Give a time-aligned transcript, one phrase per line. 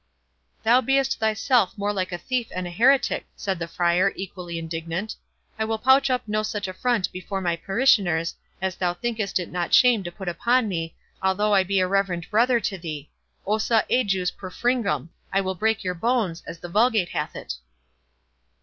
[0.63, 5.15] "Thou be'st thyself more like a thief and a heretic," said the Friar, equally indignant;
[5.59, 8.33] "I will pouch up no such affront before my parishioners,
[8.63, 12.27] as thou thinkest it not shame to put upon me, although I be a reverend
[12.31, 13.11] brother to thee.
[13.45, 17.57] 'Ossa ejus perfringam', I will break your bones, as the Vulgate hath it."